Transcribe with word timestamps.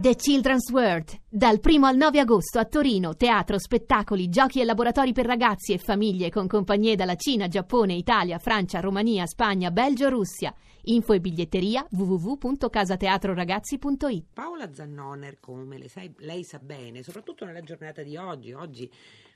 The 0.00 0.16
Children's 0.16 0.70
World, 0.70 1.20
dal 1.28 1.60
1 1.62 1.86
al 1.86 1.94
9 1.94 2.20
agosto 2.20 2.58
a 2.58 2.64
Torino, 2.64 3.16
teatro, 3.16 3.58
spettacoli, 3.58 4.30
giochi 4.30 4.62
e 4.62 4.64
laboratori 4.64 5.12
per 5.12 5.26
ragazzi 5.26 5.74
e 5.74 5.78
famiglie 5.78 6.30
con 6.30 6.46
compagnie 6.46 6.96
dalla 6.96 7.16
Cina, 7.16 7.48
Giappone, 7.48 7.92
Italia, 7.92 8.38
Francia, 8.38 8.80
Romania, 8.80 9.26
Spagna, 9.26 9.70
Belgio, 9.70 10.08
Russia. 10.08 10.54
Info 10.84 11.12
e 11.12 11.20
biglietteria 11.20 11.86
www.casateatroragazzi.it 11.90 14.24
Paola 14.32 14.72
Zannoner, 14.72 15.38
come 15.38 15.86
sai, 15.88 16.10
lei 16.20 16.44
sa 16.44 16.58
bene, 16.58 17.02
soprattutto 17.02 17.44
nella 17.44 17.60
giornata 17.60 18.02
di 18.02 18.16
oggi, 18.16 18.54
oggi 18.54 18.90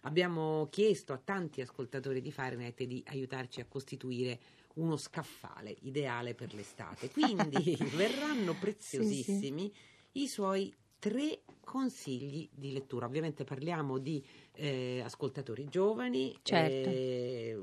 abbiamo 0.05 0.69
chiesto 0.71 1.13
a 1.13 1.21
tanti 1.23 1.61
ascoltatori 1.61 2.23
di 2.23 2.33
Fahrenheit 2.33 2.83
di 2.85 3.05
aiutarci 3.09 3.61
a 3.61 3.67
costituire 3.69 4.39
uno 4.77 4.97
scaffale 4.97 5.77
ideale 5.83 6.33
per 6.33 6.55
l'estate. 6.55 7.11
Quindi 7.11 7.77
verranno 7.95 8.57
preziosissimi. 8.59 9.61
Sì, 9.61 9.73
sì 9.75 9.93
i 10.15 10.27
suoi 10.27 10.73
tre 10.99 11.41
consigli 11.61 12.49
di 12.53 12.73
lettura. 12.73 13.07
Ovviamente 13.07 13.45
parliamo 13.45 13.99
di 13.99 14.25
eh, 14.53 15.01
ascoltatori 15.05 15.67
giovani 15.69 16.37
certo. 16.43 16.89
eh, 16.89 17.59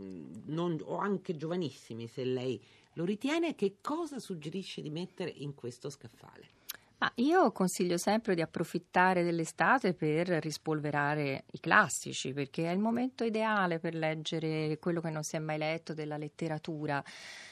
non, 0.45 0.79
o 0.83 0.97
anche 0.97 1.35
giovanissimi, 1.37 2.07
se 2.07 2.23
lei 2.23 2.61
lo 2.93 3.05
ritiene. 3.05 3.55
Che 3.55 3.77
cosa 3.81 4.19
suggerisce 4.19 4.81
di 4.81 4.89
mettere 4.89 5.29
in 5.29 5.55
questo 5.55 5.89
scaffale? 5.89 6.59
Ma 6.97 7.11
io 7.15 7.51
consiglio 7.51 7.97
sempre 7.97 8.35
di 8.35 8.41
approfittare 8.41 9.23
dell'estate 9.23 9.95
per 9.95 10.27
rispolverare 10.27 11.45
i 11.53 11.59
classici, 11.59 12.31
perché 12.31 12.65
è 12.65 12.71
il 12.71 12.77
momento 12.77 13.23
ideale 13.23 13.79
per 13.79 13.95
leggere 13.95 14.77
quello 14.77 15.01
che 15.01 15.09
non 15.09 15.23
si 15.23 15.35
è 15.35 15.39
mai 15.39 15.57
letto 15.57 15.95
della 15.95 16.17
letteratura, 16.17 17.03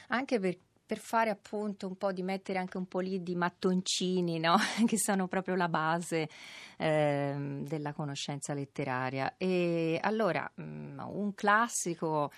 anche 0.06 0.38
perché 0.38 0.68
per 0.90 0.98
fare 0.98 1.30
appunto 1.30 1.86
un 1.86 1.94
po' 1.94 2.10
di 2.10 2.24
mettere 2.24 2.58
anche 2.58 2.76
un 2.76 2.86
po' 2.86 2.98
lì 2.98 3.22
di 3.22 3.36
mattoncini, 3.36 4.40
no? 4.40 4.56
che 4.88 4.98
sono 4.98 5.28
proprio 5.28 5.54
la 5.54 5.68
base 5.68 6.28
eh, 6.76 7.62
della 7.62 7.92
conoscenza 7.92 8.54
letteraria. 8.54 9.34
E 9.38 10.00
allora, 10.02 10.50
mm, 10.60 10.98
un 10.98 11.32
classico 11.36 12.32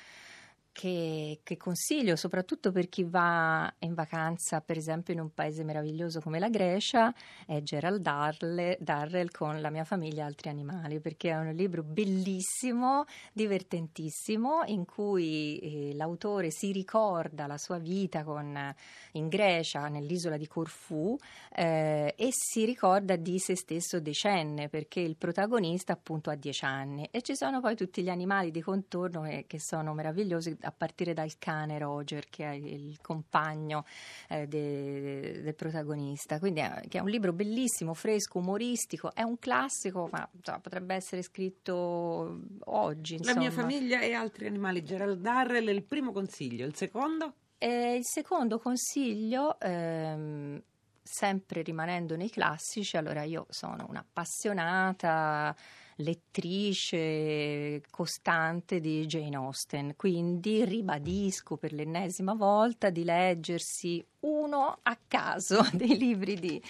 che, 0.72 1.40
che, 1.42 1.56
consiglio 1.58 2.16
soprattutto 2.16 2.72
per 2.72 2.88
chi 2.88 3.04
va 3.04 3.72
in 3.80 3.94
vacanza, 3.94 4.60
per 4.62 4.78
esempio 4.78 5.12
in 5.12 5.20
un 5.20 5.32
paese 5.32 5.62
meraviglioso 5.64 6.20
come 6.20 6.38
la 6.38 6.48
Grecia, 6.48 7.14
è 7.46 7.60
Gerald 7.60 8.00
Darle, 8.00 8.78
Darrell 8.80 9.30
con 9.30 9.60
La 9.60 9.70
mia 9.70 9.84
famiglia 9.84 10.22
e 10.22 10.26
altri 10.26 10.48
animali, 10.48 10.98
perché 10.98 11.30
è 11.30 11.36
un 11.36 11.52
libro 11.52 11.82
bellissimo, 11.82 13.04
divertentissimo, 13.32 14.62
in 14.66 14.86
cui 14.86 15.58
eh, 15.58 15.94
l'autore 15.94 16.50
si 16.50 16.72
ricorda 16.72 17.46
la 17.46 17.58
sua 17.58 17.78
vita 17.78 18.24
con, 18.24 18.74
in 19.12 19.28
Grecia, 19.28 19.88
nell'isola 19.88 20.38
di 20.38 20.48
Corfù, 20.48 21.16
eh, 21.54 22.14
e 22.16 22.28
si 22.30 22.64
ricorda 22.64 23.16
di 23.16 23.38
se 23.38 23.56
stesso 23.56 24.00
decenne, 24.00 24.68
perché 24.70 25.00
il 25.00 25.16
protagonista 25.16 25.92
appunto 25.92 26.30
ha 26.30 26.34
dieci 26.34 26.64
anni. 26.64 27.06
E 27.10 27.20
ci 27.20 27.36
sono 27.36 27.60
poi 27.60 27.76
tutti 27.76 28.02
gli 28.02 28.08
animali 28.08 28.50
di 28.50 28.62
contorno 28.62 29.20
che, 29.22 29.44
che 29.46 29.60
sono 29.60 29.92
meravigliosi 29.92 30.56
a 30.62 30.72
partire 30.72 31.14
dal 31.14 31.38
cane 31.38 31.78
Roger, 31.78 32.28
che 32.28 32.44
è 32.44 32.52
il 32.52 32.98
compagno 33.00 33.84
eh, 34.28 34.46
de, 34.46 35.42
del 35.42 35.54
protagonista. 35.54 36.38
Quindi 36.38 36.60
è, 36.60 36.82
è, 36.88 36.98
un 36.98 37.08
libro 37.08 37.32
bellissimo, 37.32 37.94
fresco, 37.94 38.38
umoristico, 38.38 39.14
è 39.14 39.22
un 39.22 39.38
classico, 39.38 40.08
ma 40.10 40.28
insomma, 40.32 40.60
potrebbe 40.60 40.94
essere 40.94 41.22
scritto 41.22 42.40
oggi. 42.64 43.14
Insomma. 43.14 43.34
La 43.34 43.40
mia 43.40 43.50
famiglia 43.50 44.00
e 44.00 44.12
altri 44.12 44.46
animali, 44.46 44.82
Gerald 44.82 45.20
Darrell, 45.20 45.68
il 45.68 45.82
primo 45.82 46.12
consiglio. 46.12 46.66
Il 46.66 46.74
secondo? 46.74 47.34
Eh, 47.58 47.94
il 47.96 48.04
secondo 48.04 48.58
consiglio... 48.58 49.58
Ehm, 49.60 50.62
sempre 51.04 51.62
rimanendo 51.62 52.16
nei 52.16 52.30
classici, 52.30 52.96
allora 52.96 53.24
io 53.24 53.46
sono 53.50 53.86
un'appassionata 53.88 55.54
lettrice 55.96 57.82
costante 57.90 58.80
di 58.80 59.06
Jane 59.06 59.36
Austen, 59.36 59.94
quindi 59.96 60.64
ribadisco 60.64 61.56
per 61.56 61.72
l'ennesima 61.72 62.34
volta 62.34 62.90
di 62.90 63.04
leggersi 63.04 64.04
uno 64.52 64.78
a 64.82 64.98
caso 65.08 65.66
dei 65.72 65.96
libri 65.96 66.38
di, 66.38 66.62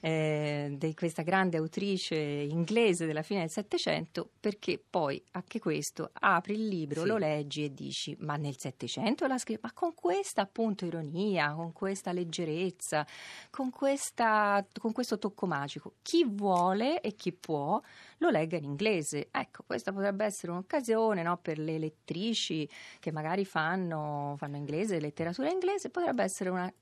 eh, 0.00 0.74
di, 0.78 0.94
questa 0.94 1.22
grande 1.22 1.58
autrice 1.58 2.16
inglese 2.16 3.04
della 3.04 3.22
fine 3.22 3.40
del 3.40 3.50
Settecento, 3.50 4.30
perché 4.40 4.82
poi 4.88 5.22
anche 5.32 5.58
questo 5.58 6.10
apri 6.14 6.54
il 6.54 6.66
libro, 6.66 7.02
sì. 7.02 7.06
lo 7.06 7.18
leggi 7.18 7.64
e 7.64 7.74
dici: 7.74 8.16
Ma 8.20 8.36
nel 8.36 8.58
Settecento 8.58 9.26
la 9.26 9.38
scrive, 9.38 9.60
ma 9.62 9.72
con 9.72 9.94
questa 9.94 10.42
appunto 10.42 10.86
ironia, 10.86 11.52
con 11.52 11.72
questa 11.72 12.12
leggerezza, 12.12 13.06
con, 13.50 13.70
questa, 13.70 14.64
con 14.78 14.92
questo 14.92 15.18
tocco 15.18 15.46
magico. 15.46 15.94
Chi 16.02 16.24
vuole 16.24 17.00
e 17.00 17.14
chi 17.14 17.32
può 17.32 17.80
lo 18.18 18.30
legga 18.30 18.56
in 18.56 18.64
inglese. 18.64 19.28
Ecco, 19.30 19.62
questa 19.66 19.92
potrebbe 19.92 20.24
essere 20.24 20.52
un'occasione 20.52 21.22
no, 21.22 21.36
per 21.36 21.58
le 21.58 21.78
lettrici 21.78 22.68
che 22.98 23.12
magari 23.12 23.44
fanno, 23.44 24.34
fanno 24.38 24.56
inglese, 24.56 24.98
letteratura 24.98 25.50
inglese, 25.50 25.90
potrebbe 25.90 26.22
essere 26.22 26.48
una 26.48 26.72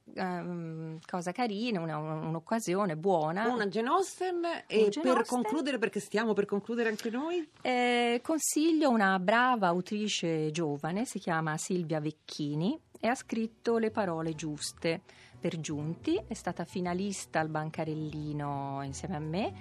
um, 0.44 0.98
cosa 1.06 1.32
carina, 1.32 1.80
una, 1.80 1.96
un'occasione 1.96 2.96
buona. 2.96 3.48
Una 3.48 3.66
Jane 3.66 3.88
Austen 3.88 4.44
e 4.66 4.88
Jane 4.88 5.14
per 5.14 5.24
concludere, 5.26 5.78
perché 5.78 6.00
stiamo 6.00 6.32
per 6.32 6.44
concludere 6.44 6.88
anche 6.88 7.10
noi? 7.10 7.48
Eh, 7.62 8.20
consiglio 8.22 8.90
una 8.90 9.18
brava 9.18 9.68
autrice 9.68 10.50
giovane, 10.50 11.04
si 11.04 11.18
chiama 11.18 11.56
Silvia 11.56 12.00
Vecchini 12.00 12.78
e 13.00 13.08
ha 13.08 13.14
scritto 13.14 13.78
Le 13.78 13.90
parole 13.90 14.34
giuste 14.34 15.02
per 15.38 15.60
Giunti, 15.60 16.18
è 16.26 16.32
stata 16.32 16.64
finalista 16.64 17.38
al 17.38 17.48
Bancarellino 17.48 18.80
insieme 18.82 19.16
a 19.16 19.18
me 19.18 19.52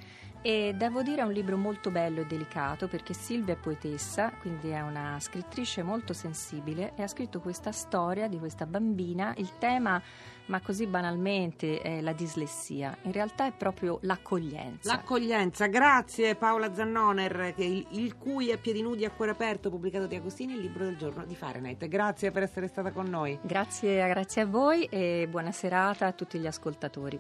e 0.46 0.74
devo 0.76 1.02
dire 1.04 1.22
è 1.22 1.24
un 1.24 1.32
libro 1.32 1.56
molto 1.56 1.90
bello 1.90 2.20
e 2.20 2.26
delicato 2.26 2.90
perché 2.90 3.14
Silvia 3.14 3.54
è 3.54 3.58
poetessa, 3.58 4.30
quindi 4.42 4.70
è 4.70 4.82
una 4.82 5.18
scrittrice 5.22 5.84
molto 5.84 6.12
sensibile 6.12 6.92
e 6.96 7.02
ha 7.02 7.08
scritto 7.08 7.40
questa 7.40 7.72
storia 7.72 8.28
di 8.28 8.38
questa 8.38 8.66
bambina. 8.66 9.34
Il 9.38 9.58
tema, 9.58 10.02
ma 10.48 10.60
così 10.60 10.86
banalmente, 10.86 11.80
è 11.80 12.02
la 12.02 12.12
dislessia. 12.12 12.96
In 13.04 13.14
realtà 13.14 13.48
è 13.48 13.54
proprio 13.54 14.00
l'accoglienza. 14.02 14.94
L'accoglienza, 14.94 15.68
grazie 15.68 16.36
Paola 16.36 16.74
Zannoner, 16.74 17.54
il, 17.58 17.88
il 17.92 18.18
cui 18.18 18.50
è 18.50 18.58
Piedi 18.58 18.82
nudi 18.82 19.06
a 19.06 19.12
cuore 19.12 19.32
aperto, 19.32 19.70
pubblicato 19.70 20.08
di 20.08 20.16
Agostini, 20.16 20.56
il 20.56 20.60
libro 20.60 20.84
del 20.84 20.98
giorno 20.98 21.24
di 21.26 21.36
Fahrenheit. 21.36 21.88
Grazie 21.88 22.32
per 22.32 22.44
essere 22.44 22.68
stata 22.68 22.92
con 22.92 23.06
noi. 23.06 23.40
Grazie, 23.42 24.06
grazie 24.10 24.42
a 24.42 24.46
voi 24.46 24.84
e 24.90 25.26
buona 25.30 25.54
serata 25.54 26.08
a 26.08 26.12
tutti 26.12 26.38
gli 26.38 26.48
ascoltatori. 26.48 27.18